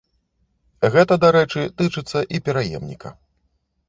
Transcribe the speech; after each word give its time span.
Гэта, 0.95 1.17
дарэчы, 1.23 1.61
тычыцца 1.81 2.19
і 2.37 2.39
пераемніка. 2.47 3.13